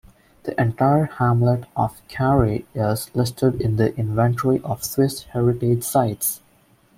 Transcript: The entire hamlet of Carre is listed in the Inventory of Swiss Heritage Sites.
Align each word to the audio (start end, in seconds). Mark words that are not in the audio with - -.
The 0.45 0.59
entire 0.59 1.03
hamlet 1.05 1.65
of 1.75 2.01
Carre 2.09 2.65
is 2.73 3.11
listed 3.15 3.61
in 3.61 3.75
the 3.75 3.95
Inventory 3.97 4.59
of 4.63 4.83
Swiss 4.83 5.25
Heritage 5.25 5.83
Sites. 5.83 6.41